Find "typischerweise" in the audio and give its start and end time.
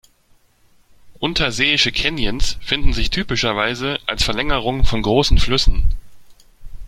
3.11-3.99